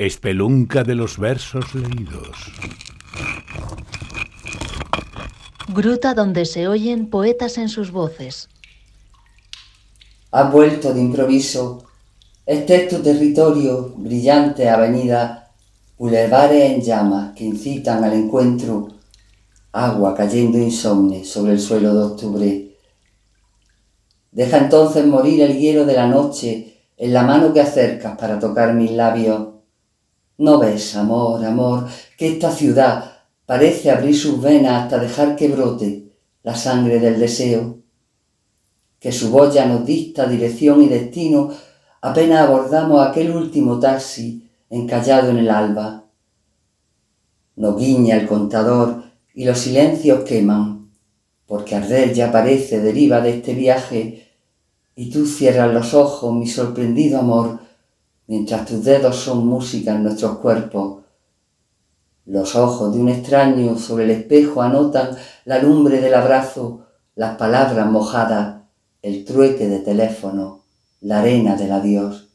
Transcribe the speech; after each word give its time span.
Espelunca 0.00 0.84
de 0.84 0.94
los 0.94 1.18
versos 1.18 1.74
leídos. 1.74 2.52
Gruta 5.74 6.14
donde 6.14 6.44
se 6.44 6.68
oyen 6.68 7.10
poetas 7.10 7.58
en 7.58 7.68
sus 7.68 7.90
voces. 7.90 8.48
Has 10.30 10.52
vuelto 10.52 10.94
de 10.94 11.00
improviso. 11.00 11.84
Este 12.46 12.76
es 12.76 12.88
tu 12.88 13.02
territorio, 13.02 13.92
brillante 13.96 14.68
avenida, 14.68 15.50
bulevares 15.98 16.70
en 16.70 16.80
llamas 16.80 17.34
que 17.34 17.42
incitan 17.42 18.04
al 18.04 18.12
encuentro, 18.12 18.86
agua 19.72 20.14
cayendo 20.14 20.58
insomne 20.58 21.24
sobre 21.24 21.54
el 21.54 21.60
suelo 21.60 21.92
de 21.92 22.04
octubre. 22.04 22.76
Deja 24.30 24.58
entonces 24.58 25.04
morir 25.04 25.42
el 25.42 25.58
hielo 25.58 25.84
de 25.84 25.94
la 25.94 26.06
noche 26.06 26.84
en 26.96 27.12
la 27.12 27.24
mano 27.24 27.52
que 27.52 27.60
acercas 27.60 28.16
para 28.16 28.38
tocar 28.38 28.74
mis 28.74 28.92
labios 28.92 29.57
¿No 30.38 30.60
ves, 30.60 30.94
amor, 30.94 31.44
amor, 31.44 31.88
que 32.16 32.28
esta 32.28 32.52
ciudad 32.52 33.24
parece 33.44 33.90
abrir 33.90 34.16
sus 34.16 34.40
venas 34.40 34.84
hasta 34.84 34.98
dejar 34.98 35.34
que 35.34 35.48
brote 35.48 36.12
la 36.44 36.54
sangre 36.54 37.00
del 37.00 37.18
deseo? 37.18 37.78
Que 39.00 39.10
su 39.10 39.32
voz 39.32 39.52
ya 39.52 39.66
nos 39.66 39.84
dicta 39.84 40.28
dirección 40.28 40.80
y 40.80 40.88
destino 40.88 41.50
apenas 42.00 42.46
abordamos 42.46 43.04
aquel 43.04 43.32
último 43.32 43.80
taxi 43.80 44.48
encallado 44.70 45.30
en 45.30 45.38
el 45.38 45.50
alba. 45.50 46.04
Nos 47.56 47.76
guiña 47.76 48.16
el 48.16 48.28
contador 48.28 49.02
y 49.34 49.44
los 49.44 49.58
silencios 49.58 50.22
queman, 50.22 50.92
porque 51.46 51.74
arder 51.74 52.14
ya 52.14 52.30
parece 52.30 52.80
deriva 52.80 53.20
de 53.20 53.30
este 53.30 53.54
viaje, 53.54 54.28
y 54.94 55.10
tú 55.10 55.26
cierras 55.26 55.72
los 55.72 55.94
ojos, 55.94 56.32
mi 56.32 56.46
sorprendido 56.46 57.18
amor, 57.18 57.58
mientras 58.28 58.66
tus 58.66 58.84
dedos 58.84 59.16
son 59.16 59.46
música 59.46 59.94
en 59.94 60.04
nuestros 60.04 60.38
cuerpos. 60.38 61.02
Los 62.26 62.54
ojos 62.54 62.94
de 62.94 63.00
un 63.00 63.08
extraño 63.08 63.76
sobre 63.78 64.04
el 64.04 64.10
espejo 64.10 64.60
anotan 64.60 65.16
la 65.46 65.60
lumbre 65.60 66.00
del 66.00 66.14
abrazo, 66.14 66.86
las 67.16 67.36
palabras 67.36 67.90
mojadas, 67.90 68.62
el 69.00 69.24
trueque 69.24 69.66
de 69.66 69.78
teléfono, 69.78 70.62
la 71.00 71.20
arena 71.20 71.56
del 71.56 71.72
adiós. 71.72 72.28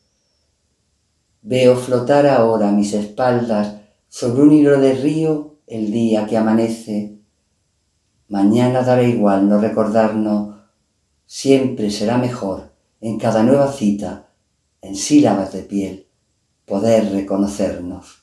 Veo 1.44 1.76
flotar 1.76 2.26
ahora 2.26 2.72
mis 2.72 2.94
espaldas 2.94 3.76
sobre 4.10 4.42
un 4.42 4.52
hilo 4.52 4.80
de 4.80 4.94
río 4.96 5.58
el 5.68 5.92
día 5.92 6.26
que 6.26 6.38
amanece. 6.38 7.20
Mañana 8.30 8.82
dará 8.82 9.04
igual 9.04 9.48
no 9.48 9.60
recordarnos, 9.60 10.56
siempre 11.28 11.92
será 11.92 12.18
mejor 12.18 12.72
en 13.00 13.20
cada 13.20 13.44
nueva 13.44 13.72
cita 13.72 14.33
en 14.84 14.96
sílabas 14.96 15.54
de 15.54 15.64
piel, 15.64 16.08
poder 16.66 17.10
reconocernos. 17.12 18.23